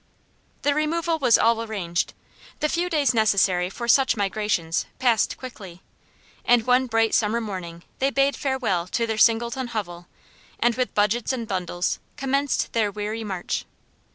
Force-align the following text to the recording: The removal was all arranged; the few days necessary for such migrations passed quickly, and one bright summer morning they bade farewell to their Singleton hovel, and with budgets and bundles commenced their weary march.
The 0.63 0.73
removal 0.73 1.19
was 1.19 1.37
all 1.37 1.61
arranged; 1.61 2.15
the 2.59 2.67
few 2.69 2.89
days 2.89 3.13
necessary 3.13 3.69
for 3.69 3.87
such 3.87 4.17
migrations 4.17 4.87
passed 4.97 5.37
quickly, 5.37 5.83
and 6.43 6.65
one 6.65 6.87
bright 6.87 7.13
summer 7.13 7.39
morning 7.39 7.83
they 7.99 8.09
bade 8.09 8.35
farewell 8.35 8.87
to 8.87 9.05
their 9.05 9.19
Singleton 9.19 9.67
hovel, 9.67 10.07
and 10.59 10.73
with 10.73 10.95
budgets 10.95 11.31
and 11.31 11.47
bundles 11.47 11.99
commenced 12.17 12.73
their 12.73 12.89
weary 12.89 13.23
march. 13.23 13.65